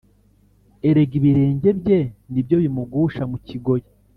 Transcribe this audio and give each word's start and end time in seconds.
erega 0.87 1.13
ibirenge 1.19 1.69
bye 1.79 1.99
ni 2.31 2.41
byo 2.45 2.57
bimugusha 2.63 3.23
mu 3.31 3.37
kigoyi 3.47 3.87